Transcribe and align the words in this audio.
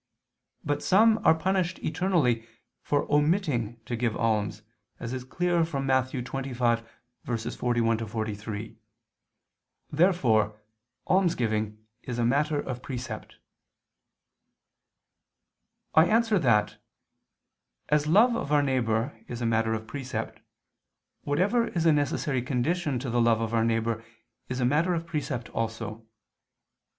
But 0.65 0.81
some 0.81 1.19
are 1.23 1.35
punished 1.35 1.77
eternally 1.83 2.47
for 2.81 3.05
omitting 3.11 3.79
to 3.85 3.95
give 3.95 4.17
alms, 4.17 4.63
as 4.99 5.13
is 5.13 5.23
clear 5.23 5.63
from 5.63 5.85
Matt. 5.85 6.05
25:41 6.07 8.09
43. 8.09 8.79
Therefore 9.91 10.59
almsgiving 11.07 11.85
is 12.01 12.17
a 12.17 12.25
matter 12.25 12.59
of 12.59 12.81
precept. 12.81 13.37
I 15.93 16.07
answer 16.07 16.39
that, 16.39 16.77
As 17.89 18.07
love 18.07 18.35
of 18.35 18.51
our 18.51 18.63
neighbor 18.63 19.15
is 19.27 19.39
a 19.39 19.45
matter 19.45 19.75
of 19.75 19.85
precept, 19.85 20.39
whatever 21.21 21.67
is 21.67 21.85
a 21.85 21.93
necessary 21.93 22.41
condition 22.41 22.97
to 22.97 23.11
the 23.11 23.21
love 23.21 23.39
of 23.39 23.53
our 23.53 23.63
neighbor 23.63 24.03
is 24.49 24.59
a 24.59 24.65
matter 24.65 24.95
of 24.95 25.05
precept 25.05 25.49
also. 25.49 26.07